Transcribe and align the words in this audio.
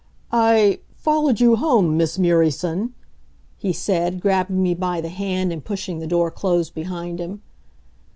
"I 0.31 0.79
followed 0.95 1.39
you 1.39 1.57
home, 1.57 1.95
Miss 1.95 2.17
Murieson," 2.17 2.93
he 3.59 3.71
said, 3.71 4.19
grabbing 4.19 4.63
me 4.63 4.73
by 4.73 4.99
the 4.99 5.09
hand 5.09 5.53
and 5.53 5.63
pushing 5.63 5.99
the 5.99 6.07
door 6.07 6.31
closed 6.31 6.73
behind 6.73 7.19
him. 7.19 7.43